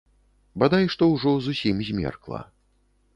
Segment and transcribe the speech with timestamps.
[0.61, 2.41] Бадай што ўжо зусім змеркла.